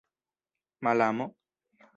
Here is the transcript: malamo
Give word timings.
malamo 0.83 1.25